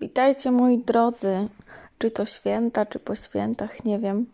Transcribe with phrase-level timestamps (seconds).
[0.00, 1.48] Witajcie moi drodzy,
[1.98, 4.26] czy to święta, czy po świętach, nie wiem.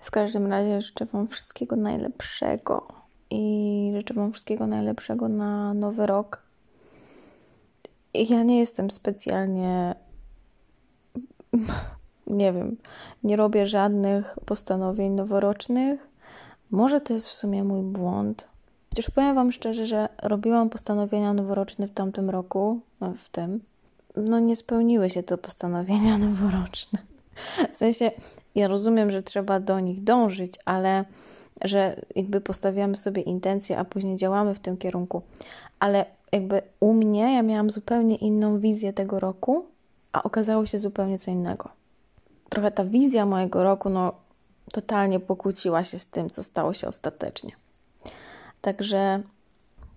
[0.00, 2.88] W każdym razie życzę Wam wszystkiego najlepszego
[3.30, 6.42] i życzę Wam wszystkiego najlepszego na nowy rok.
[8.14, 9.94] Ja nie jestem specjalnie,
[12.26, 12.76] nie wiem,
[13.24, 16.08] nie robię żadnych postanowień noworocznych.
[16.70, 18.48] Może to jest w sumie mój błąd.
[18.90, 23.60] Chociaż powiem Wam szczerze, że robiłam postanowienia noworoczne w tamtym roku, no, w tym.
[24.22, 26.98] No nie spełniły się te postanowienia noworoczne.
[27.72, 28.10] W sensie,
[28.54, 31.04] ja rozumiem, że trzeba do nich dążyć, ale
[31.64, 35.22] że jakby postawiamy sobie intencje, a później działamy w tym kierunku.
[35.78, 39.66] Ale jakby u mnie ja miałam zupełnie inną wizję tego roku,
[40.12, 41.68] a okazało się zupełnie co innego.
[42.48, 44.12] Trochę ta wizja mojego roku, no,
[44.72, 47.52] totalnie pokłóciła się z tym, co stało się ostatecznie.
[48.60, 49.22] Także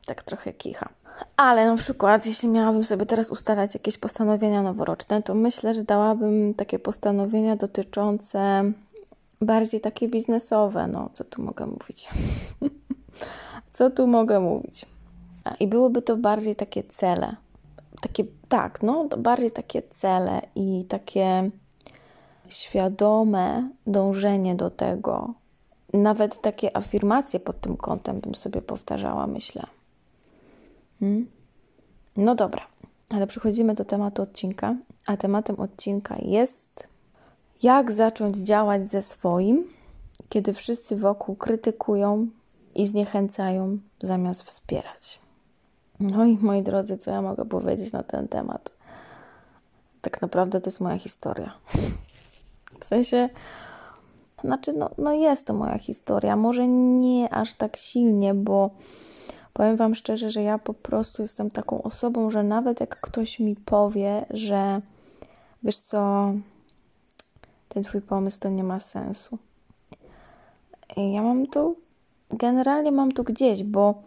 [0.05, 0.89] tak trochę kicha.
[1.37, 6.53] Ale na przykład, jeśli miałabym sobie teraz ustalać jakieś postanowienia noworoczne, to myślę, że dałabym
[6.53, 8.71] takie postanowienia dotyczące
[9.41, 10.87] bardziej takie biznesowe.
[10.87, 12.09] No, co tu mogę mówić?
[13.71, 14.85] co tu mogę mówić?
[15.59, 17.35] I byłyby to bardziej takie cele.
[18.01, 21.51] Takie, tak, no, bardziej takie cele i takie
[22.49, 25.33] świadome dążenie do tego.
[25.93, 29.63] Nawet takie afirmacje pod tym kątem bym sobie powtarzała, myślę.
[31.01, 31.25] Hmm?
[32.17, 32.67] No dobra,
[33.09, 34.75] ale przechodzimy do tematu odcinka,
[35.07, 36.87] a tematem odcinka jest
[37.63, 39.63] jak zacząć działać ze swoim,
[40.29, 42.27] kiedy wszyscy wokół krytykują
[42.75, 45.19] i zniechęcają zamiast wspierać.
[45.99, 48.71] No i moi drodzy, co ja mogę powiedzieć na ten temat?
[50.01, 51.51] Tak naprawdę to jest moja historia.
[52.79, 53.29] W sensie,
[54.43, 56.35] znaczy, no, no jest to moja historia.
[56.35, 58.69] Może nie aż tak silnie, bo
[59.53, 63.55] powiem Wam szczerze, że ja po prostu jestem taką osobą, że nawet jak ktoś mi
[63.55, 64.81] powie, że
[65.63, 66.33] wiesz co,
[67.69, 69.37] ten Twój pomysł to nie ma sensu.
[70.97, 71.75] Ja mam to,
[72.29, 74.01] generalnie mam to gdzieś, bo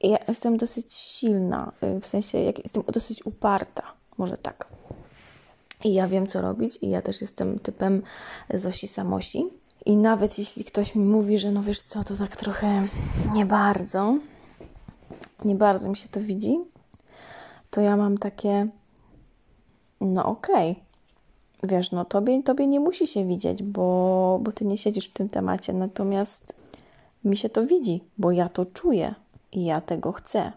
[0.00, 1.72] ja jestem dosyć silna,
[2.02, 3.82] w sensie jak jestem dosyć uparta,
[4.18, 4.68] może tak.
[5.84, 8.02] I ja wiem, co robić, i ja też jestem typem
[8.54, 9.44] Zosi Samosi.
[9.86, 12.88] I nawet jeśli ktoś mi mówi, że no wiesz co, to tak trochę
[13.34, 14.18] nie bardzo,
[15.44, 16.58] nie bardzo mi się to widzi,
[17.70, 18.68] to ja mam takie,
[20.00, 21.70] no okej, okay.
[21.70, 25.28] wiesz, no tobie, tobie nie musi się widzieć, bo, bo ty nie siedzisz w tym
[25.28, 26.54] temacie, natomiast
[27.24, 29.14] mi się to widzi, bo ja to czuję
[29.52, 30.52] i ja tego chcę.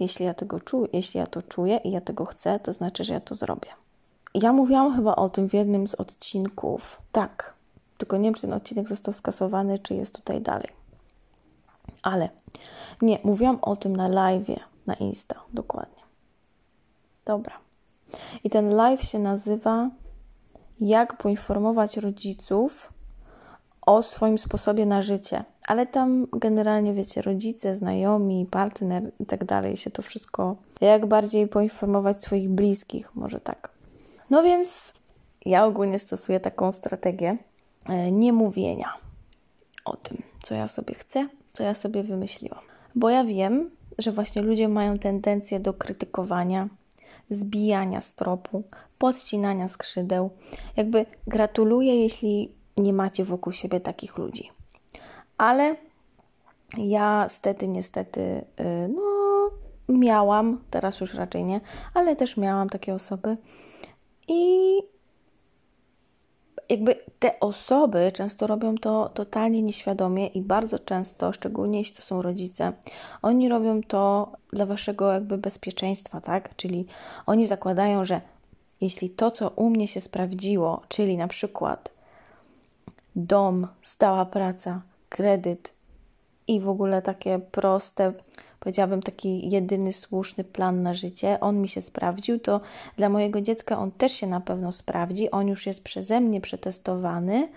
[0.00, 3.12] Jeśli ja tego czuję, jeśli ja to czuję i ja tego chcę, to znaczy, że
[3.12, 3.68] ja to zrobię.
[4.34, 7.02] Ja mówiłam chyba o tym w jednym z odcinków.
[7.12, 7.55] Tak,
[7.98, 10.68] tylko nie wiem, czy ten odcinek został skasowany, czy jest tutaj dalej.
[12.02, 12.28] Ale
[13.02, 16.02] nie, mówiłam o tym na live, na Insta, dokładnie.
[17.24, 17.58] Dobra.
[18.44, 19.90] I ten live się nazywa
[20.80, 22.92] Jak poinformować rodziców
[23.86, 25.44] o swoim sposobie na życie.
[25.66, 30.56] Ale tam generalnie, wiecie, rodzice, znajomi, partner i tak dalej się to wszystko.
[30.80, 33.70] Jak bardziej poinformować swoich bliskich, może tak.
[34.30, 34.94] No więc
[35.46, 37.38] ja ogólnie stosuję taką strategię
[38.12, 38.92] niemówienia
[39.84, 42.64] o tym, co ja sobie chcę, co ja sobie wymyśliłam.
[42.94, 46.68] Bo ja wiem, że właśnie ludzie mają tendencję do krytykowania,
[47.28, 48.62] zbijania stropu,
[48.98, 50.30] podcinania skrzydeł.
[50.76, 54.50] Jakby gratuluję, jeśli nie macie wokół siebie takich ludzi.
[55.38, 55.76] Ale
[56.78, 58.44] ja stety, niestety, y,
[58.88, 59.02] no,
[59.88, 61.60] miałam, teraz już raczej nie,
[61.94, 63.36] ale też miałam takie osoby,
[64.28, 64.78] i
[66.68, 72.22] jakby te osoby często robią to totalnie nieświadomie i bardzo często, szczególnie jeśli to są
[72.22, 72.72] rodzice,
[73.22, 76.56] oni robią to dla waszego jakby bezpieczeństwa, tak?
[76.56, 76.86] Czyli
[77.26, 78.20] oni zakładają, że
[78.80, 81.90] jeśli to, co u mnie się sprawdziło, czyli na przykład
[83.16, 85.72] dom, stała praca, kredyt
[86.48, 88.12] i w ogóle takie proste
[88.66, 92.60] powiedziałabym, taki jedyny słuszny plan na życie, on mi się sprawdził, to
[92.96, 97.48] dla mojego dziecka on też się na pewno sprawdzi, on już jest przeze mnie przetestowany.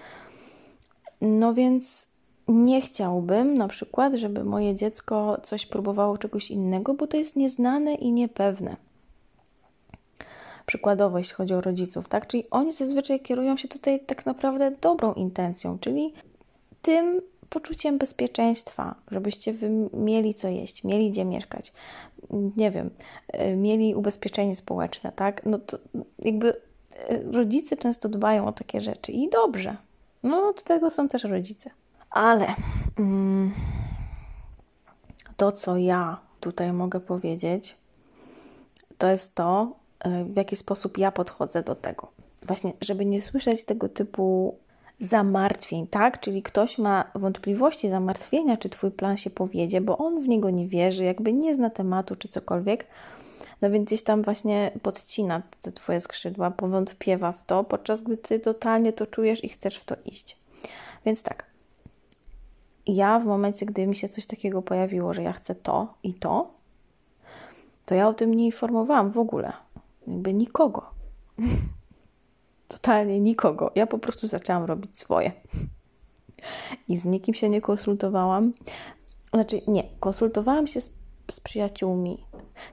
[1.22, 2.10] No więc
[2.48, 7.94] nie chciałbym na przykład, żeby moje dziecko coś próbowało czegoś innego, bo to jest nieznane
[7.94, 8.76] i niepewne.
[10.66, 12.28] Przykładowo, jeśli chodzi o rodziców, tak?
[12.28, 16.14] Czyli oni zazwyczaj kierują się tutaj tak naprawdę dobrą intencją, czyli
[16.82, 21.74] tym, poczuciem bezpieczeństwa, żebyście wy mieli co jeść, mieli gdzie mieszkać,
[22.58, 22.90] nie wiem,
[23.42, 25.46] y, mieli ubezpieczenie społeczne, tak?
[25.46, 25.78] No to
[26.20, 26.50] jakby
[27.12, 29.78] y, rodzice często dbają o takie rzeczy i dobrze.
[30.24, 31.70] No, do tego są też rodzice.
[32.10, 32.48] Ale
[33.00, 33.54] mm,
[35.38, 37.76] to, co ja tutaj mogę powiedzieć,
[38.98, 42.12] to jest to, e, w jaki sposób ja podchodzę do tego.
[42.44, 44.56] Właśnie, żeby nie słyszeć tego typu
[45.00, 46.20] zamartwień, tak?
[46.20, 50.68] Czyli ktoś ma wątpliwości, zamartwienia, czy Twój plan się powiedzie, bo on w niego nie
[50.68, 52.88] wierzy, jakby nie zna tematu, czy cokolwiek.
[53.62, 58.40] No więc gdzieś tam właśnie podcina te Twoje skrzydła, powątpiewa w to, podczas gdy Ty
[58.40, 60.38] totalnie to czujesz i chcesz w to iść.
[61.06, 61.46] Więc tak,
[62.88, 66.52] ja w momencie, gdy mi się coś takiego pojawiło, że ja chcę to i to,
[67.86, 69.54] to ja o tym nie informowałam w ogóle.
[70.08, 70.86] Jakby nikogo.
[72.70, 73.72] Totalnie nikogo.
[73.76, 75.32] Ja po prostu zaczęłam robić swoje.
[76.88, 78.54] I z nikim się nie konsultowałam.
[79.34, 80.92] Znaczy, nie, konsultowałam się z,
[81.32, 82.26] z przyjaciółmi,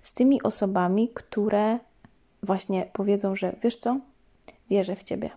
[0.02, 1.78] z tymi osobami, które
[2.43, 4.00] właśnie powiedzą, że wiesz co,
[4.70, 5.31] wierzę w ciebie,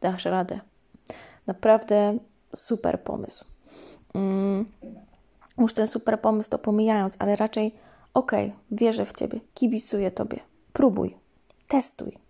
[0.00, 0.60] dasz radę.
[1.46, 2.18] Naprawdę
[2.56, 3.44] super pomysł.
[4.14, 4.66] Mm,
[5.58, 7.74] już ten super pomysł to pomijając, ale raczej
[8.14, 10.40] okej, okay, wierzę w ciebie, kibicuję tobie,
[10.72, 11.16] próbuj,
[11.68, 12.25] testuj.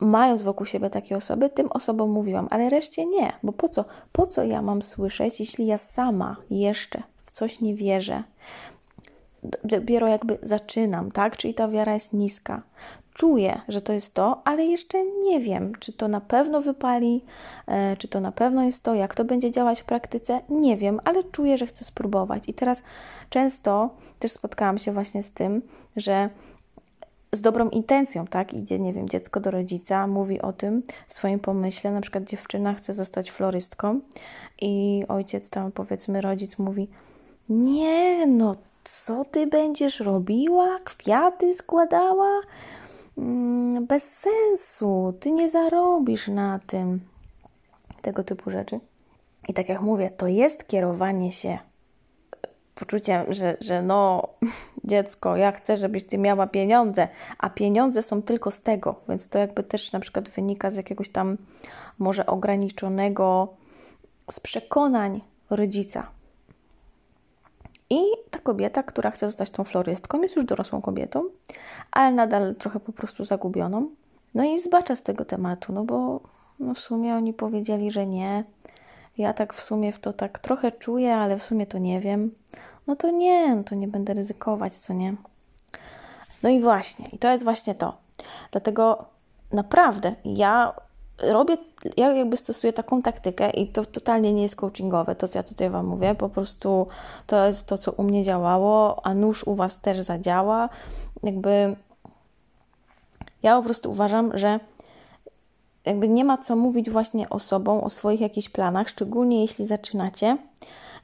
[0.00, 3.84] Mając wokół siebie takie osoby, tym osobom mówiłam, ale reszcie nie, bo po co?
[4.12, 8.22] Po co ja mam słyszeć, jeśli ja sama jeszcze w coś nie wierzę?
[9.64, 11.36] Dopiero jakby zaczynam, tak?
[11.36, 12.62] Czyli ta wiara jest niska
[13.14, 17.24] czuję, że to jest to, ale jeszcze nie wiem, czy to na pewno wypali,
[17.66, 21.00] e, czy to na pewno jest to, jak to będzie działać w praktyce, nie wiem,
[21.04, 22.48] ale czuję, że chcę spróbować.
[22.48, 22.82] I teraz
[23.30, 25.62] często też spotkałam się właśnie z tym,
[25.96, 26.30] że
[27.32, 28.54] z dobrą intencją, tak?
[28.54, 32.74] Idzie, nie wiem, dziecko do rodzica, mówi o tym w swoim pomyśle, na przykład dziewczyna
[32.74, 34.00] chce zostać florystką
[34.60, 36.88] i ojciec tam, powiedzmy, rodzic mówi,
[37.48, 38.54] nie, no
[38.84, 40.78] co ty będziesz robiła?
[40.84, 42.40] Kwiaty składała?
[43.18, 47.00] Mm, bez sensu, ty nie zarobisz na tym.
[48.02, 48.80] Tego typu rzeczy.
[49.48, 51.58] I tak jak mówię, to jest kierowanie się
[52.80, 54.28] poczuciem, że, że no,
[54.84, 59.38] dziecko, ja chcę, żebyś ty miała pieniądze, a pieniądze są tylko z tego, więc to
[59.38, 61.36] jakby też na przykład wynika z jakiegoś tam
[61.98, 63.48] może ograniczonego
[64.30, 66.06] z przekonań rodzica,
[67.90, 68.00] i
[68.30, 71.24] ta kobieta, która chce zostać tą florystką, jest już dorosłą kobietą,
[71.90, 73.88] ale nadal trochę po prostu zagubioną.
[74.34, 76.20] No i zbacza z tego tematu, no bo
[76.60, 78.44] no w sumie oni powiedzieli, że nie.
[79.18, 82.30] Ja tak w sumie w to tak trochę czuję, ale w sumie to nie wiem.
[82.86, 85.14] No to nie, no to nie będę ryzykować, co nie.
[86.42, 87.96] No i właśnie, i to jest właśnie to.
[88.50, 89.04] Dlatego
[89.52, 90.74] naprawdę ja
[91.22, 91.56] robię,
[91.96, 95.70] ja jakby stosuję taką taktykę i to totalnie nie jest coachingowe, to co ja tutaj
[95.70, 96.86] Wam mówię, po prostu
[97.26, 100.68] to jest to, co u mnie działało, a nóż u Was też zadziała.
[101.22, 101.76] Jakby
[103.42, 104.60] ja po prostu uważam, że
[105.84, 110.36] jakby nie ma co mówić właśnie osobom o swoich jakichś planach, szczególnie jeśli zaczynacie.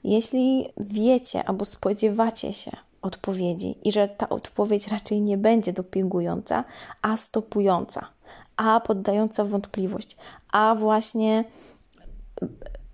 [0.07, 2.71] Jeśli wiecie albo spodziewacie się
[3.03, 6.65] odpowiedzi i że ta odpowiedź raczej nie będzie dopingująca,
[7.03, 8.17] a stopująca
[8.57, 10.17] a poddająca wątpliwość,
[10.53, 11.45] a właśnie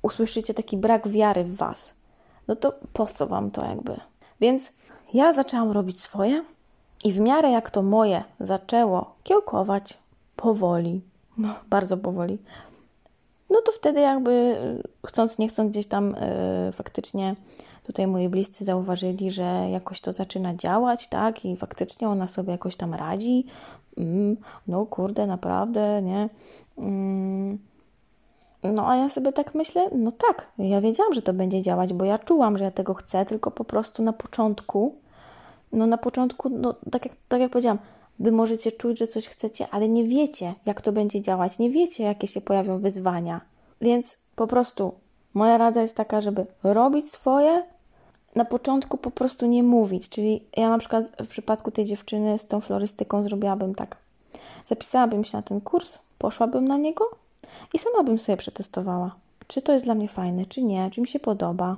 [0.03, 1.94] usłyszycie taki brak wiary w Was,
[2.49, 4.00] no to po co Wam to jakby?
[4.41, 4.73] Więc
[5.14, 6.44] ja zaczęłam robić swoje
[7.05, 9.99] i w miarę jak to moje zaczęło kiełkować
[10.37, 11.00] powoli,
[11.37, 12.38] no bardzo powoli,
[13.52, 14.56] no to wtedy jakby
[15.06, 16.16] chcąc, nie chcąc gdzieś tam
[16.66, 17.37] yy, faktycznie
[17.82, 22.76] tutaj moi bliscy zauważyli, że jakoś to zaczyna działać, tak, i faktycznie ona sobie jakoś
[22.76, 23.46] tam radzi,
[23.99, 24.37] mm,
[24.69, 26.28] no kurde, naprawdę, nie?
[26.78, 27.59] Mm.
[28.62, 32.04] No a ja sobie tak myślę, no tak, ja wiedziałam, że to będzie działać, bo
[32.04, 34.94] ja czułam, że ja tego chcę, tylko po prostu na początku,
[35.73, 37.78] no na początku, no tak jak, tak jak powiedziałam,
[38.19, 42.04] Wy możecie czuć, że coś chcecie, ale nie wiecie, jak to będzie działać, nie wiecie,
[42.04, 43.40] jakie się pojawią wyzwania.
[43.81, 44.95] Więc po prostu
[45.35, 47.62] moja rada jest taka, żeby robić swoje,
[48.35, 50.09] na początku po prostu nie mówić.
[50.09, 53.97] Czyli ja na przykład w przypadku tej dziewczyny z tą florystyką zrobiłabym tak.
[54.64, 57.04] Zapisałabym się na ten kurs, poszłabym na niego
[57.75, 59.14] i sama bym sobie przetestowała,
[59.47, 61.76] czy to jest dla mnie fajne, czy nie, czy mi się podoba,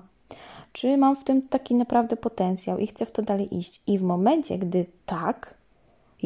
[0.73, 3.83] czy mam w tym taki naprawdę potencjał i chcę w to dalej iść.
[3.87, 5.55] I w momencie, gdy tak,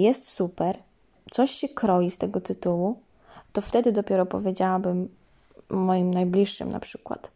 [0.02, 0.78] jest super,
[1.30, 2.98] coś się kroi z tego tytułu,
[3.52, 5.08] to wtedy dopiero powiedziałabym
[5.70, 7.30] moim najbliższym na przykład.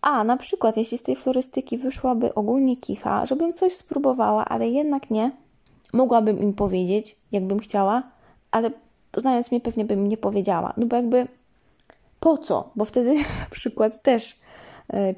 [0.00, 5.10] A na przykład, jeśli z tej florystyki wyszłaby ogólnie kicha, żebym coś spróbowała, ale jednak
[5.10, 5.30] nie,
[5.92, 8.02] mogłabym im powiedzieć, jakbym chciała,
[8.50, 8.70] ale
[9.16, 10.72] znając mnie, pewnie bym nie powiedziała.
[10.76, 11.28] No bo jakby
[12.20, 12.70] po co?
[12.76, 14.36] Bo wtedy na przykład też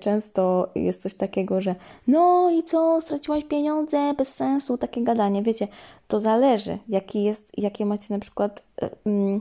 [0.01, 1.75] często jest coś takiego, że
[2.09, 5.43] no i co, straciłaś pieniądze, bez sensu, takie gadanie.
[5.43, 5.69] Wiecie,
[6.09, 9.41] to zależy, jaki jest, jakie macie na przykład y, y,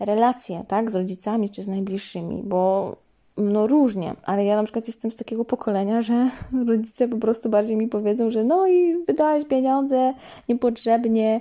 [0.00, 2.96] relacje, tak, z rodzicami czy z najbliższymi, bo
[3.36, 6.30] no różnie, ale ja na przykład jestem z takiego pokolenia, że
[6.66, 10.14] rodzice po prostu bardziej mi powiedzą, że no i wydałeś pieniądze
[10.48, 11.40] niepotrzebnie,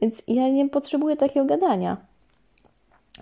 [0.00, 1.96] więc ja nie potrzebuję takiego gadania.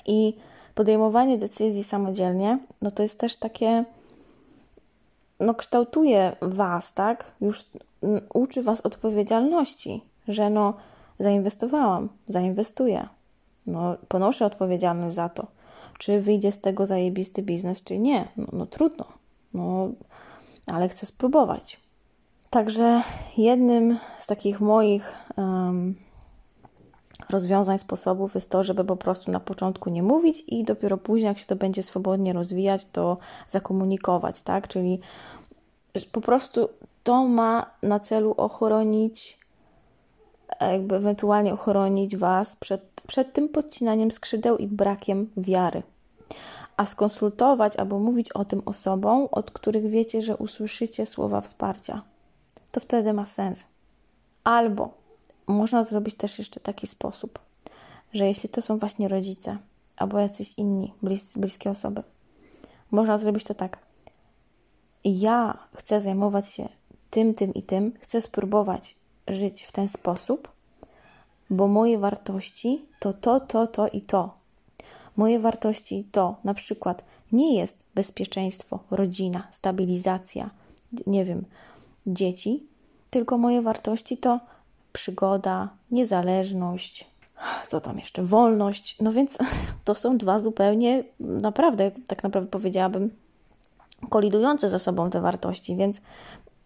[0.06, 0.34] I
[0.74, 3.84] podejmowanie decyzji samodzielnie, no to jest też takie,
[5.46, 7.32] no kształtuje Was, tak?
[7.40, 7.64] Już
[8.34, 10.74] uczy Was odpowiedzialności, że no
[11.18, 13.08] zainwestowałam, zainwestuję,
[13.66, 15.46] no ponoszę odpowiedzialność za to
[15.98, 18.28] czy wyjdzie z tego zajebisty biznes, czy nie.
[18.36, 19.04] No, no trudno,
[19.54, 19.88] no,
[20.66, 21.80] ale chcę spróbować.
[22.50, 23.02] Także
[23.36, 25.94] jednym z takich moich um,
[27.30, 31.38] rozwiązań, sposobów jest to, żeby po prostu na początku nie mówić i dopiero później, jak
[31.38, 33.16] się to będzie swobodnie rozwijać, to
[33.50, 34.68] zakomunikować, tak?
[34.68, 35.00] Czyli
[36.12, 36.68] po prostu
[37.02, 39.38] to ma na celu ochronić,
[40.60, 45.82] jakby ewentualnie ochronić Was przed, przed tym podcinaniem skrzydeł i brakiem wiary
[46.76, 52.02] a skonsultować albo mówić o tym osobom, od których wiecie, że usłyszycie słowa wsparcia.
[52.70, 53.66] To wtedy ma sens.
[54.44, 55.01] Albo
[55.46, 57.38] można zrobić też jeszcze taki sposób,
[58.12, 59.58] że jeśli to są właśnie rodzice
[59.96, 62.02] albo jacyś inni blis bliskie osoby,
[62.90, 63.78] można zrobić to tak.
[65.04, 66.68] Ja chcę zajmować się
[67.10, 68.96] tym, tym i tym, chcę spróbować
[69.28, 70.48] żyć w ten sposób,
[71.50, 74.34] bo moje wartości to to, to, to i to.
[75.16, 80.50] Moje wartości to na przykład nie jest bezpieczeństwo, rodzina, stabilizacja,
[81.06, 81.44] nie wiem,
[82.06, 82.66] dzieci,
[83.10, 84.40] tylko moje wartości to
[84.92, 87.06] przygoda, niezależność,
[87.68, 88.96] co tam jeszcze, wolność.
[89.00, 89.38] No więc
[89.84, 93.10] to są dwa zupełnie, naprawdę, tak naprawdę powiedziałabym,
[94.10, 95.76] kolidujące ze sobą te wartości.
[95.76, 96.02] Więc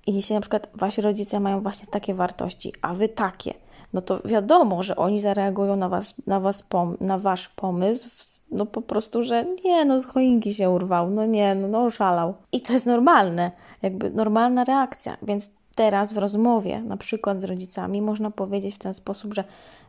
[0.07, 3.55] jeśli na przykład wasi rodzice mają właśnie takie wartości, a wy takie,
[3.93, 8.09] no to wiadomo, że oni zareagują na was, na was pom- na wasz pomysł
[8.51, 12.35] no po prostu, że nie, no z choinki się urwał, no nie, no, no oszalał.
[12.53, 13.51] I to jest normalne,
[13.83, 15.17] jakby normalna reakcja.
[15.23, 19.45] Więc teraz w rozmowie, na przykład z rodzicami, można powiedzieć w ten sposób, że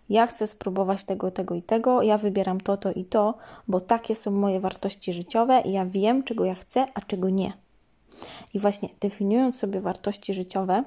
[0.09, 4.15] ja chcę spróbować tego, tego i tego, ja wybieram to, to i to, bo takie
[4.15, 7.53] są moje wartości życiowe i ja wiem, czego ja chcę, a czego nie.
[8.53, 10.83] I właśnie definiując sobie wartości życiowe,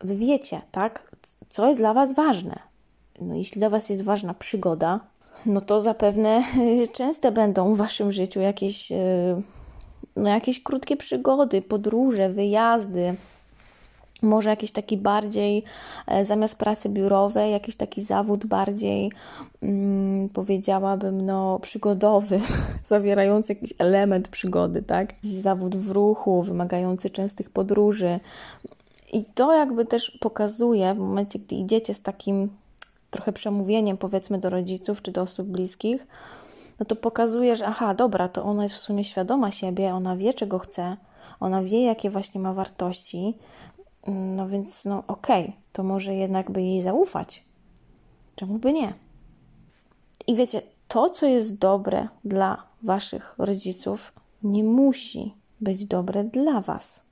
[0.00, 1.16] wy wiecie, tak,
[1.50, 2.58] co jest dla Was ważne.
[3.20, 5.00] No, jeśli dla Was jest ważna przygoda,
[5.46, 6.42] no to zapewne
[6.98, 9.42] częste będą w Waszym życiu jakieś, e,
[10.16, 13.16] no jakieś krótkie przygody, podróże, wyjazdy.
[14.22, 15.64] Może jakiś taki bardziej,
[16.06, 19.12] e, zamiast pracy biurowej, jakiś taki zawód bardziej,
[19.60, 22.40] hmm, powiedziałabym, no, przygodowy,
[22.84, 25.12] zawierający jakiś element przygody, tak?
[25.12, 28.20] Jakiś zawód w ruchu, wymagający częstych podróży.
[29.12, 32.50] I to jakby też pokazuje w momencie, gdy idziecie z takim
[33.10, 36.06] trochę przemówieniem, powiedzmy, do rodziców czy do osób bliskich,
[36.80, 40.34] no to pokazuje, że aha, dobra, to ona jest w sumie świadoma siebie, ona wie,
[40.34, 40.96] czego chce,
[41.40, 43.34] ona wie, jakie właśnie ma wartości,
[44.06, 47.44] no więc, no okej, okay, to może jednak by jej zaufać.
[48.34, 48.94] Czemu by nie?
[50.26, 57.02] I wiecie, to, co jest dobre dla waszych rodziców, nie musi być dobre dla was,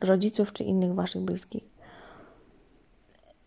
[0.00, 1.64] rodziców czy innych waszych bliskich.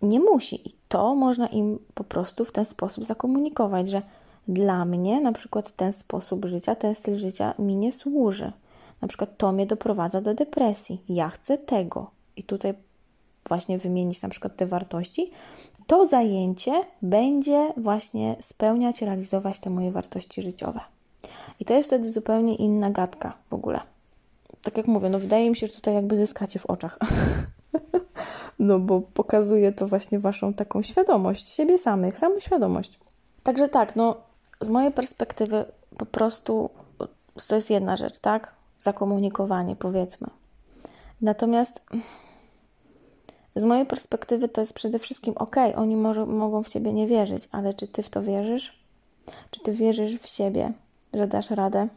[0.02, 0.70] Nie musi.
[0.70, 4.02] I to można im po prostu w ten sposób zakomunikować, że
[4.48, 8.52] dla mnie na przykład ten sposób życia, ten styl życia mi nie służy.
[9.02, 11.02] Na przykład to mnie doprowadza do depresji.
[11.10, 12.12] Ja chcę tego.
[12.36, 12.74] I tutaj
[13.48, 15.32] właśnie wymienić na przykład te wartości.
[15.88, 16.72] To zajęcie
[17.02, 20.80] będzie właśnie spełniać, realizować te moje wartości życiowe.
[21.60, 23.80] I to jest wtedy zupełnie inna gadka w ogóle.
[24.62, 27.00] Tak jak mówię, no wydaje mi się, że tutaj jakby zyskacie w oczach.
[28.60, 33.00] no bo pokazuje to właśnie Waszą taką świadomość siebie samych, samoświadomość.
[33.44, 34.16] Także tak, no
[34.62, 35.66] z mojej perspektywy
[35.98, 36.70] po prostu
[37.48, 38.56] to jest jedna rzecz, tak?
[38.86, 40.28] Zakomunikowanie, powiedzmy.
[41.22, 41.82] Natomiast
[43.56, 47.50] z mojej perspektywy to jest przede wszystkim ok, oni może, mogą w ciebie nie wierzyć,
[47.52, 48.80] ale czy ty w to wierzysz?
[49.52, 50.74] Czy ty wierzysz w siebie,
[51.14, 51.88] że dasz radę?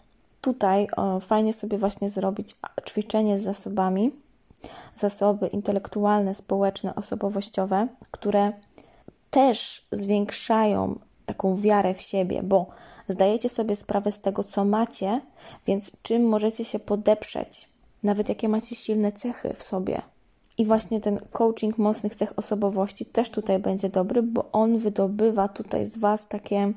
[0.40, 2.56] Tutaj o, fajnie sobie właśnie zrobić
[2.88, 4.12] ćwiczenie z zasobami,
[4.94, 8.52] zasoby intelektualne, społeczne, osobowościowe, które
[9.30, 12.66] też zwiększają taką wiarę w siebie, bo
[13.08, 15.20] zdajecie sobie sprawę z tego, co macie,
[15.66, 17.68] więc czym możecie się podeprzeć,
[18.02, 20.02] nawet jakie macie silne cechy w sobie.
[20.58, 25.86] I właśnie ten coaching mocnych cech osobowości też tutaj będzie dobry, bo on wydobywa tutaj
[25.86, 26.72] z Was takie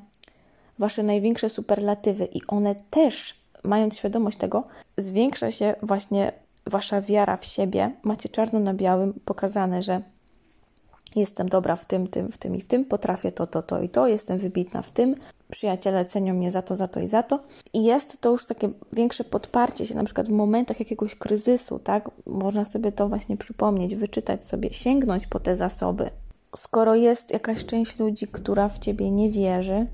[0.78, 3.34] Wasze największe superlatywy i one też,
[3.64, 4.64] mając świadomość tego,
[4.96, 6.32] zwiększa się właśnie
[6.66, 10.02] wasza wiara w siebie, macie czarno na białym pokazane, że
[11.20, 13.88] jestem dobra w tym, tym, w tym i w tym, potrafię to, to, to i
[13.88, 15.16] to, jestem wybitna w tym.
[15.50, 17.40] przyjaciele cenią mnie za to, za to i za to.
[17.72, 22.10] I jest to już takie większe podparcie się, na przykład w momentach jakiegoś kryzysu, tak?
[22.26, 26.10] Można sobie to właśnie przypomnieć, wyczytać sobie, sięgnąć po te zasoby.
[26.56, 29.86] Skoro jest jakaś część ludzi, która w ciebie nie wierzy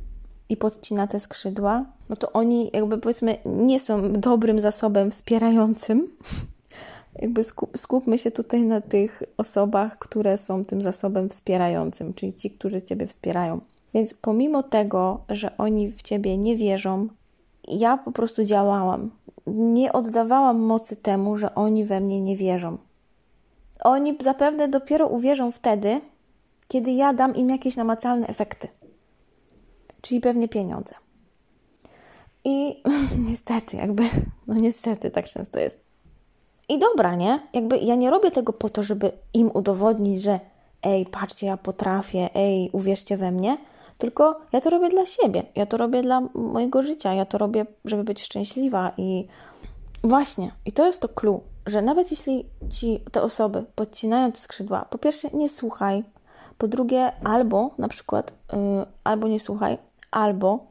[0.49, 6.09] i podcina te skrzydła, no to oni jakby powiedzmy nie są dobrym zasobem wspierającym.
[7.19, 12.51] Jakby skup, skupmy się tutaj na tych osobach, które są tym zasobem wspierającym, czyli ci,
[12.51, 13.61] którzy ciebie wspierają.
[13.95, 17.09] Więc pomimo tego, że oni w ciebie nie wierzą,
[17.69, 19.11] ja po prostu działałam.
[19.47, 22.79] Nie oddawałam mocy temu, że oni we mnie nie wierzą.
[23.85, 26.01] Oni zapewne dopiero uwierzą wtedy,
[26.69, 28.69] kiedy ja dam im jakieś namacalne efekty,
[30.01, 30.95] czyli pewnie pieniądze.
[32.45, 32.83] I
[33.29, 34.03] niestety, jakby,
[34.47, 35.88] no niestety tak często jest.
[36.69, 37.41] I dobra, nie?
[37.53, 40.41] Jakby ja nie robię tego po to, żeby im udowodnić, że
[40.83, 43.59] ej, patrzcie, ja potrafię, ej, uwierzcie we mnie,
[43.99, 47.67] tylko ja to robię dla siebie, ja to robię dla mojego życia, ja to robię,
[47.85, 49.27] żeby być szczęśliwa i
[50.05, 54.85] właśnie, i to jest to clue, że nawet jeśli ci te osoby podcinają te skrzydła,
[54.91, 56.05] po pierwsze nie słuchaj,
[56.59, 58.59] po drugie albo na przykład, yy,
[59.05, 59.79] albo nie słuchaj,
[60.11, 60.67] albo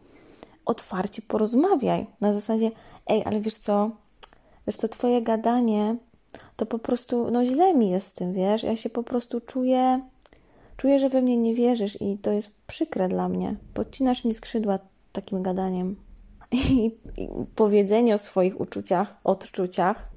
[0.65, 2.71] otwarcie porozmawiaj na zasadzie,
[3.07, 3.91] ej, ale wiesz co,
[4.67, 5.95] wiesz, to twoje gadanie,
[6.55, 10.01] to po prostu, no źle mi jest z tym, wiesz, ja się po prostu czuję
[10.77, 13.55] Czuję, że we mnie nie wierzysz i to jest przykre dla mnie.
[13.73, 14.79] Podcinasz mi skrzydła
[15.11, 15.95] takim gadaniem.
[16.51, 16.85] I,
[17.17, 20.09] I, powiedzenie o swoich uczuciach, odczuciach,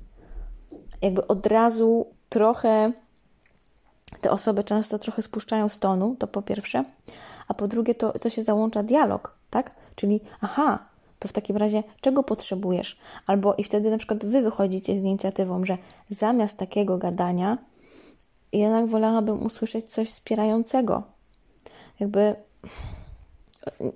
[1.03, 2.93] jakby od razu trochę
[4.21, 6.85] te osoby często trochę spuszczają z tonu, to po pierwsze,
[7.49, 9.71] a po drugie to, to się załącza dialog, tak?
[9.95, 10.85] Czyli aha,
[11.21, 12.99] to w takim razie czego potrzebujesz?
[13.27, 17.59] Albo i wtedy na przykład wy wychodzicie z inicjatywą, że zamiast takiego gadania
[18.53, 21.03] jednak wolałabym usłyszeć coś wspierającego.
[22.01, 22.35] Jakby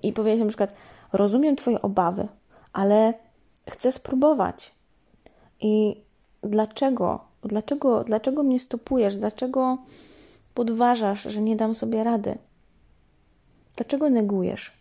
[0.02, 0.74] i powiedzieć na przykład:
[1.12, 2.28] Rozumiem Twoje obawy,
[2.72, 3.14] ale
[3.70, 4.74] chcę spróbować.
[5.60, 5.96] I
[6.42, 7.24] dlaczego?
[7.42, 9.16] Dlaczego, dlaczego mnie stopujesz?
[9.16, 9.78] Dlaczego
[10.54, 12.38] podważasz, że nie dam sobie rady?
[13.76, 14.72] Dlaczego negujesz?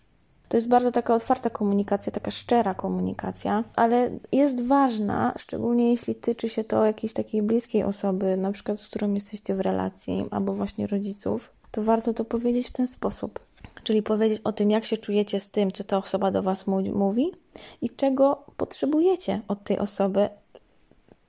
[0.49, 6.49] To jest bardzo taka otwarta komunikacja, taka szczera komunikacja, ale jest ważna, szczególnie jeśli tyczy
[6.49, 10.87] się to jakiejś takiej bliskiej osoby, na przykład z którą jesteście w relacji, albo właśnie
[10.87, 13.39] rodziców, to warto to powiedzieć w ten sposób.
[13.83, 17.31] Czyli powiedzieć o tym, jak się czujecie z tym, co ta osoba do Was mówi
[17.81, 20.29] i czego potrzebujecie od tej osoby,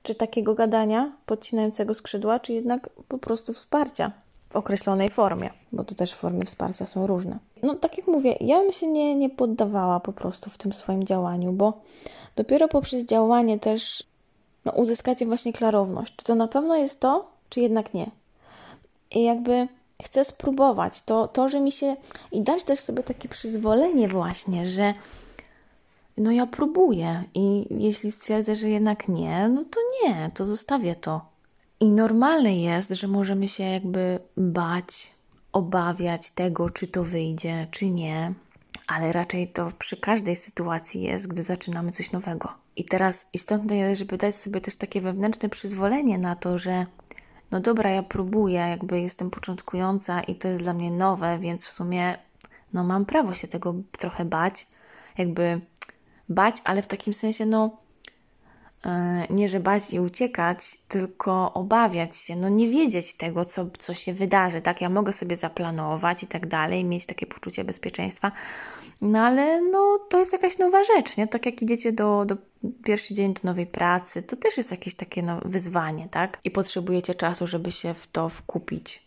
[0.03, 4.11] czy takiego gadania podcinającego skrzydła, czy jednak po prostu wsparcia
[4.55, 7.39] określonej formie, bo to też formy wsparcia są różne.
[7.63, 11.03] No, tak jak mówię, ja bym się nie, nie poddawała po prostu w tym swoim
[11.03, 11.81] działaniu, bo
[12.35, 14.03] dopiero poprzez działanie też
[14.65, 18.11] no, uzyskacie właśnie klarowność, czy to na pewno jest to, czy jednak nie.
[19.11, 19.67] I jakby
[20.03, 21.95] chcę spróbować to, to, że mi się
[22.31, 24.93] i dać też sobie takie przyzwolenie właśnie, że
[26.17, 31.34] no ja próbuję i jeśli stwierdzę, że jednak nie, no to nie, to zostawię to.
[31.85, 35.11] I normalne jest, że możemy się jakby bać,
[35.51, 38.33] obawiać tego, czy to wyjdzie, czy nie,
[38.87, 42.53] ale raczej to przy każdej sytuacji jest, gdy zaczynamy coś nowego.
[42.75, 46.85] I teraz istotne jest, żeby dać sobie też takie wewnętrzne przyzwolenie na to, że
[47.51, 51.71] no dobra, ja próbuję, jakby jestem początkująca i to jest dla mnie nowe, więc w
[51.71, 52.17] sumie
[52.73, 54.67] no mam prawo się tego trochę bać,
[55.17, 55.61] jakby
[56.29, 57.84] bać, ale w takim sensie no
[59.29, 64.13] nie że bać i uciekać, tylko obawiać się, no nie wiedzieć tego, co, co się
[64.13, 64.81] wydarzy, tak?
[64.81, 68.31] Ja mogę sobie zaplanować i tak dalej, mieć takie poczucie bezpieczeństwa,
[69.01, 71.27] no ale no to jest jakaś nowa rzecz, nie?
[71.27, 72.37] Tak jak idziecie do, do
[72.83, 76.39] pierwszy dzień do nowej pracy, to też jest jakieś takie no, wyzwanie, tak?
[76.43, 79.05] I potrzebujecie czasu, żeby się w to wkupić.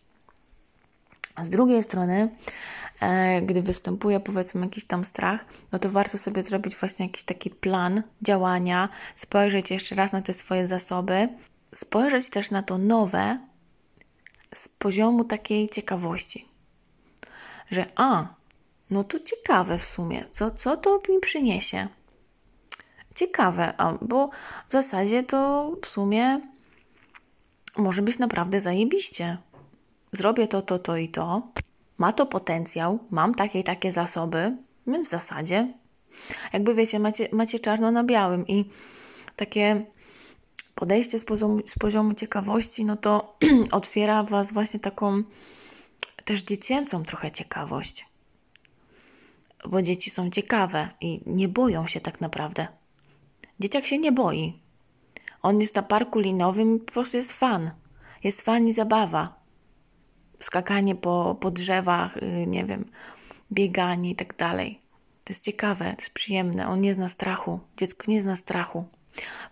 [1.42, 2.28] Z drugiej strony,
[2.87, 2.87] E,
[3.42, 8.02] gdy występuje powiedzmy jakiś tam strach, no to warto sobie zrobić właśnie jakiś taki plan
[8.22, 11.28] działania, spojrzeć jeszcze raz na te swoje zasoby,
[11.74, 13.38] spojrzeć też na to nowe
[14.54, 16.48] z poziomu takiej ciekawości,
[17.70, 18.26] że a,
[18.90, 21.88] no to ciekawe w sumie, co, co to mi przyniesie?
[23.14, 24.30] Ciekawe, a, bo
[24.68, 26.40] w zasadzie to w sumie
[27.76, 29.38] może być naprawdę zajebiście.
[30.12, 31.42] Zrobię to, to, to i to
[31.98, 34.56] ma to potencjał, mam takie i takie zasoby,
[34.86, 35.72] więc w zasadzie,
[36.52, 38.64] jakby wiecie, macie, macie czarno na białym i
[39.36, 39.84] takie
[40.74, 43.38] podejście z poziomu, z poziomu ciekawości, no to
[43.70, 45.22] otwiera Was właśnie taką
[46.24, 48.06] też dziecięcą trochę ciekawość.
[49.68, 52.66] Bo dzieci są ciekawe i nie boją się tak naprawdę.
[53.60, 54.60] Dzieciak się nie boi.
[55.42, 57.70] On jest na parku linowym i po prostu jest fan.
[58.24, 59.37] Jest fan i zabawa
[60.40, 62.84] skakanie po, po drzewach, y, nie wiem,
[63.52, 64.80] bieganie i tak dalej.
[65.24, 66.68] To jest ciekawe, to jest przyjemne.
[66.68, 67.60] On nie zna strachu.
[67.76, 68.84] Dziecko nie zna strachu.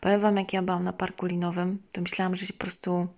[0.00, 3.08] Powiem Wam, jak ja byłam na parku linowym, to myślałam, że się po prostu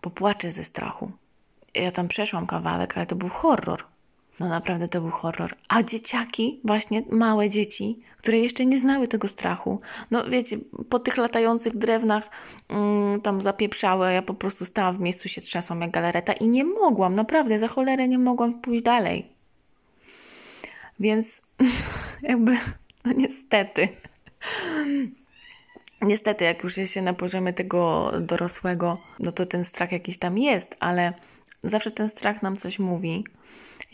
[0.00, 1.12] popłaczę ze strachu.
[1.74, 3.84] Ja tam przeszłam kawałek, ale to był horror.
[4.40, 5.54] No naprawdę to był horror.
[5.68, 11.16] A dzieciaki, właśnie małe dzieci, które jeszcze nie znały tego strachu, no wiecie, po tych
[11.16, 12.30] latających drewnach
[12.68, 16.48] mm, tam zapieprzały, a ja po prostu stałam w miejscu, się trzęsłam jak galereta i
[16.48, 19.28] nie mogłam, naprawdę, za cholerę nie mogłam pójść dalej.
[21.00, 21.42] Więc
[22.22, 22.56] jakby,
[23.04, 23.88] no niestety.
[26.02, 30.38] Niestety, jak już jest się na poziomie tego dorosłego, no to ten strach jakiś tam
[30.38, 31.12] jest, ale
[31.62, 33.24] zawsze ten strach nam coś mówi.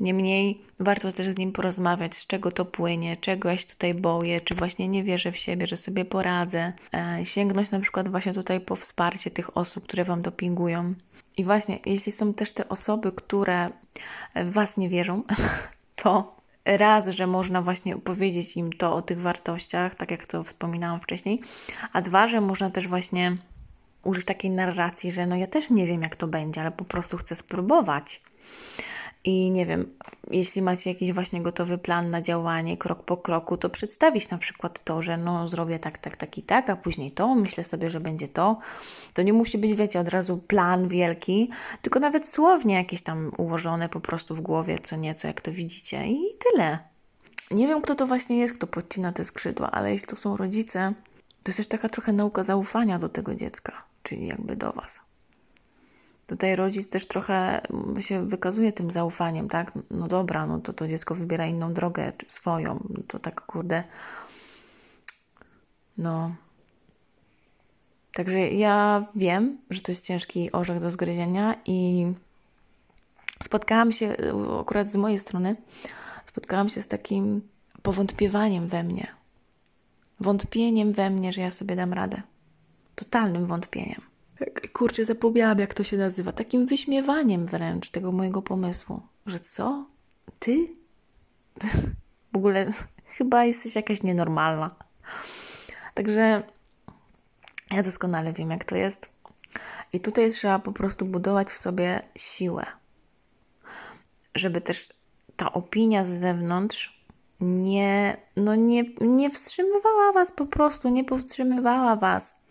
[0.01, 4.41] Niemniej warto też z nim porozmawiać, z czego to płynie, czego ja się tutaj boję,
[4.41, 6.73] czy właśnie nie wierzę w siebie, że sobie poradzę.
[6.95, 10.95] E, sięgnąć na przykład właśnie tutaj po wsparcie tych osób, które Wam dopingują.
[11.37, 13.71] I właśnie, jeśli są też te osoby, które
[14.35, 15.23] w Was nie wierzą,
[16.03, 21.01] to raz, że można właśnie opowiedzieć im to o tych wartościach, tak jak to wspominałam
[21.01, 21.41] wcześniej,
[21.93, 23.37] a dwa, że można też właśnie
[24.05, 27.17] użyć takiej narracji, że no ja też nie wiem jak to będzie, ale po prostu
[27.17, 28.23] chcę spróbować.
[29.25, 29.97] I nie wiem,
[30.31, 34.85] jeśli macie jakiś właśnie gotowy plan na działanie krok po kroku, to przedstawić na przykład
[34.85, 38.01] to, że no zrobię tak, tak, tak i tak, a później to, myślę sobie, że
[38.01, 38.59] będzie to.
[39.15, 41.51] To nie musi być, wiecie, od razu plan wielki,
[41.83, 46.07] tylko nawet słownie jakieś tam ułożone po prostu w głowie, co nieco, jak to widzicie
[46.07, 46.79] i tyle.
[47.51, 50.95] Nie wiem, kto to właśnie jest, kto podcina te skrzydła, ale jeśli to są rodzice,
[51.43, 55.01] to jest też taka trochę nauka zaufania do tego dziecka, czyli jakby do Was.
[56.27, 57.61] Tutaj rodzic też trochę
[58.01, 59.73] się wykazuje tym zaufaniem, tak?
[59.91, 62.75] No dobra, no to to dziecko wybiera inną drogę, swoją.
[62.91, 63.85] No to tak, kurde.
[65.99, 66.35] No.
[68.15, 72.07] Także ja wiem, że to jest ciężki orzech do zgryzienia i
[73.43, 74.17] spotkałam się,
[74.61, 75.57] akurat z mojej strony,
[76.25, 77.41] spotkałam się z takim
[77.83, 79.07] powątpiewaniem we mnie.
[80.21, 82.23] Wątpieniem we mnie, że ja sobie dam radę.
[82.95, 84.14] Totalnym wątpieniem.
[84.39, 86.33] Tak, kurczę, zapomniałam, jak to się nazywa.
[86.33, 89.03] Takim wyśmiewaniem wręcz tego mojego pomysłu.
[89.27, 89.87] Że co?
[90.39, 90.73] Ty?
[92.33, 92.71] w ogóle
[93.07, 94.75] chyba jesteś jakaś nienormalna.
[95.95, 96.43] Także
[97.71, 99.09] ja doskonale wiem, jak to jest.
[99.93, 102.67] I tutaj trzeba po prostu budować w sobie siłę,
[104.35, 104.89] żeby też
[105.37, 106.94] ta opinia z zewnątrz
[107.45, 112.45] nie, no nie, nie wstrzymywała Was po prostu, nie powstrzymywała Was.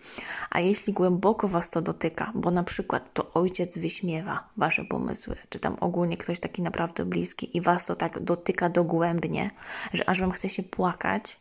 [0.50, 5.60] A jeśli głęboko Was to dotyka, bo na przykład to ojciec wyśmiewa Wasze pomysły, czy
[5.60, 9.52] tam ogólnie ktoś taki naprawdę bliski i Was to tak dotyka dogłębnie,
[9.94, 11.40] że aż Wam chce się płakać,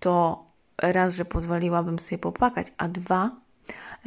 [0.00, 0.44] to
[0.78, 3.30] raz, że pozwoliłabym sobie popłakać, a dwa,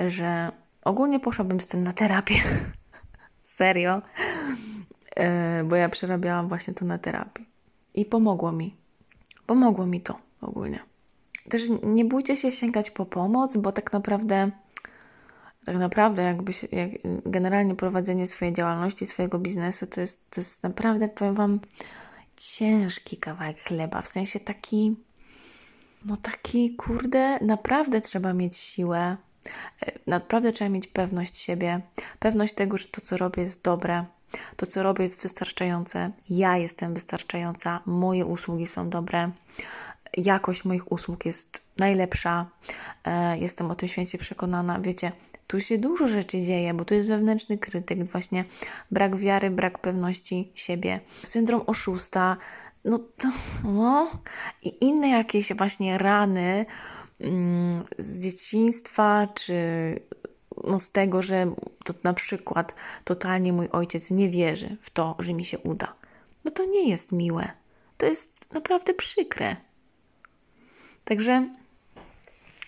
[0.07, 0.51] że
[0.83, 2.35] ogólnie poszłabym z tym na terapię.
[3.57, 4.01] Serio.
[5.15, 7.49] E, bo ja przerabiałam właśnie to na terapii.
[7.93, 8.75] I pomogło mi.
[9.45, 10.79] Pomogło mi to ogólnie.
[11.49, 14.51] Też nie bójcie się sięgać po pomoc, bo tak naprawdę
[15.65, 16.91] tak naprawdę jakby się, jak
[17.25, 21.59] generalnie prowadzenie swojej działalności, swojego biznesu to jest, to jest naprawdę, powiem Wam,
[22.37, 24.95] ciężki kawałek chleba, w sensie taki
[26.05, 29.17] no taki, kurde, naprawdę trzeba mieć siłę,
[29.81, 31.81] e, naprawdę trzeba mieć pewność siebie,
[32.19, 34.05] pewność tego, że to, co robię, jest dobre,
[34.55, 39.31] to, co robię, jest wystarczające, ja jestem wystarczająca, moje usługi są dobre,
[40.17, 42.45] jakość moich usług jest najlepsza.
[43.05, 44.79] E, jestem o tym święcie przekonana.
[44.79, 45.11] Wiecie,
[45.47, 48.45] tu się dużo rzeczy dzieje, bo tu jest wewnętrzny krytyk, właśnie
[48.91, 52.37] brak wiary, brak pewności siebie, syndrom oszusta,
[52.85, 53.27] no to,
[53.63, 54.11] no,
[54.63, 56.65] i inne jakieś właśnie rany
[57.19, 59.55] mm, z dzieciństwa, czy
[60.63, 61.53] no z tego, że
[61.93, 65.93] to na przykład totalnie mój ojciec nie wierzy w to, że mi się uda.
[66.43, 67.51] No to nie jest miłe.
[67.97, 69.55] To jest naprawdę przykre.
[71.05, 71.49] Także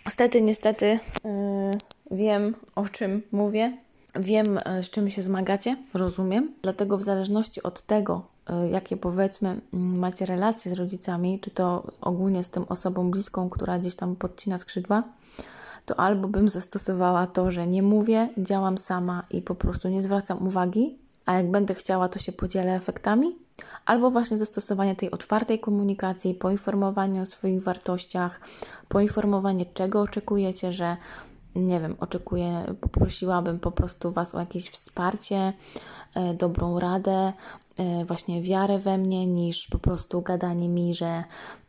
[0.06, 1.78] niestety, niestety yy,
[2.12, 3.78] wiem o czym mówię.
[4.16, 6.54] Wiem, z czym się zmagacie, rozumiem.
[6.62, 11.92] Dlatego, w zależności od tego, yy, jakie powiedzmy mm, macie relacje z rodzicami, czy to
[12.02, 15.04] ogólnie z tą osobą bliską, która gdzieś tam podcina skrzydła,
[15.92, 20.48] to albo bym zastosowała to, że nie mówię, działam sama i po prostu nie zwracam
[20.48, 23.36] uwagi, a jak będę chciała, to się podzielę efektami,
[23.86, 28.42] albo właśnie zastosowanie tej otwartej komunikacji, poinformowanie o swoich wartościach,
[28.88, 30.98] poinformowanie, czego oczekujecie, że
[31.56, 35.54] nie wiem, oczekuję, poprosiłabym po prostu Was o jakieś wsparcie,
[36.16, 37.34] e, dobrą radę,
[37.78, 41.24] e, właśnie wiarę we mnie, niż po prostu gadanie mi, że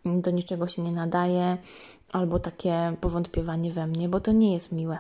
[0.07, 1.57] mm, do niczego się nie nadaje,
[2.13, 4.99] albo takie powątpiewanie we mnie, bo to nie jest miłe.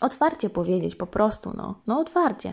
[0.00, 2.52] Otwarcie powiedzieć po prostu, no, no otwarcie.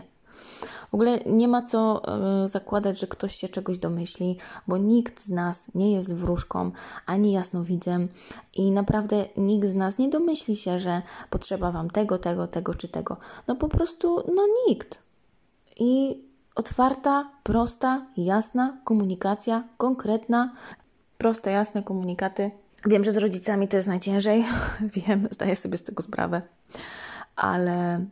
[0.90, 2.02] W ogóle nie ma co
[2.44, 6.70] y, zakładać, że ktoś się czegoś domyśli, bo nikt z nas nie jest wróżką
[7.06, 8.08] ani jasnowidzem
[8.54, 12.88] i naprawdę nikt z nas nie domyśli się, że potrzeba Wam tego, tego, tego czy
[12.88, 13.16] tego.
[13.48, 15.02] No po prostu, no nikt.
[15.76, 16.22] I
[16.54, 20.52] otwarta, prosta, jasna komunikacja, konkretna,
[21.18, 22.50] proste, jasne komunikaty.
[22.84, 24.44] Wiem, że z rodzicami to jest najciężej,
[25.06, 26.42] wiem, zdaję sobie z tego sprawę,
[27.36, 28.06] ale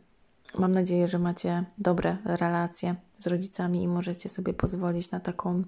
[0.57, 5.63] mam nadzieję, że macie dobre relacje z rodzicami i możecie sobie pozwolić na taką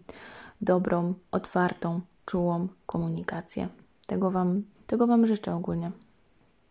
[0.62, 3.68] dobrą, otwartą, czułą komunikację.
[4.06, 5.92] Tego Wam, tego wam życzę ogólnie.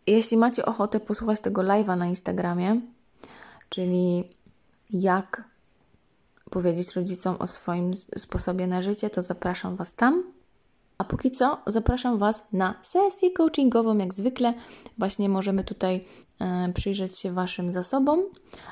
[0.07, 2.81] Jeśli macie ochotę posłuchać tego live'a na Instagramie,
[3.69, 4.25] czyli
[4.91, 5.45] jak
[6.51, 10.36] powiedzieć rodzicom o swoim sposobie na życie, to zapraszam Was tam.
[10.99, 14.55] A póki co zapraszam Was na sesję coachingową, jak zwykle.
[14.99, 16.05] Właśnie możemy tutaj
[16.41, 18.21] e, przyjrzeć się Waszym zasobom,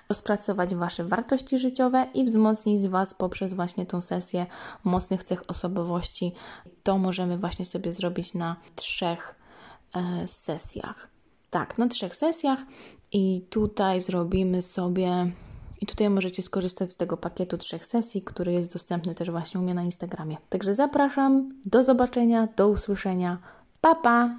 [0.09, 4.47] rozpracować Wasze wartości życiowe i wzmocnić Was poprzez właśnie tą sesję
[4.85, 6.33] mocnych cech osobowości.
[6.83, 9.35] To możemy właśnie sobie zrobić na trzech
[9.95, 11.09] e, sesjach.
[11.51, 12.59] Tak, na trzech sesjach
[13.13, 15.31] i tutaj zrobimy sobie
[15.85, 19.62] i tutaj możecie skorzystać z tego pakietu trzech sesji, który jest dostępny też właśnie u
[19.62, 20.37] mnie na Instagramie.
[20.49, 23.38] Także zapraszam, do zobaczenia, do usłyszenia.
[23.81, 24.35] Pa, pa!